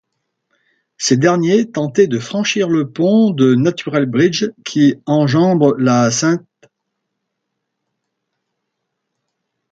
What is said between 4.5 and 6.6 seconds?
qui enjambe la St.